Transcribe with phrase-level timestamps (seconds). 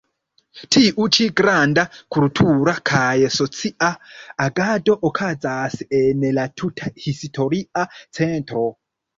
[0.75, 1.83] Tiu ĉi granda
[2.15, 3.89] kultura kaj socia
[4.47, 7.89] agado okazas en la tuta historia
[8.21, 8.69] centro.